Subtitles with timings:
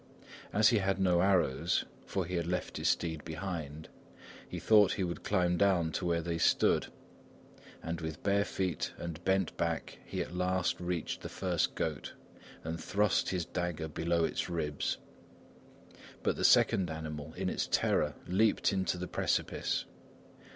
[0.51, 3.87] As he had no arrows (for he had left his steed behind),
[4.49, 6.87] he thought he would climb down to where they stood;
[7.83, 12.15] and with bare feet and bent back he at last reached the first goat
[12.63, 14.97] and thrust his dagger below its ribs.
[16.23, 19.85] But the second animal, in its terror, leaped into the precipice.